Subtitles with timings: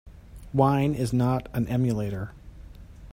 [0.51, 2.31] Wine is not an emulator.